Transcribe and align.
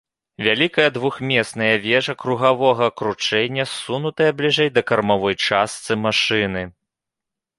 Вялікая 0.45 0.85
двухмесная 0.95 1.73
вежа 1.83 2.15
кругавога 2.23 2.87
кручэння 3.01 3.65
ссунутая 3.75 4.31
бліжэй 4.39 4.69
да 4.77 4.81
кармавой 4.93 5.35
частцы 5.49 6.01
машыны. 6.07 6.63